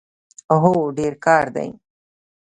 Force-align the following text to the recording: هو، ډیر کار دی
هو، 0.61 0.73
ډیر 0.97 1.13
کار 1.25 1.45
دی 1.55 1.69